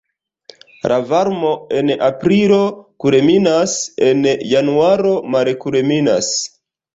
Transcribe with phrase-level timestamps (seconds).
[0.91, 1.51] La varmo
[1.81, 2.57] en aprilo
[3.05, 3.75] kulminas,
[4.07, 6.33] en januaro malkulminas.